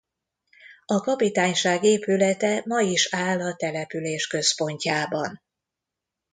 [0.85, 5.41] A kapitányság épülete ma is áll a település központjában.